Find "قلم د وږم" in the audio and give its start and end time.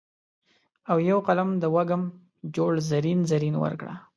1.27-2.03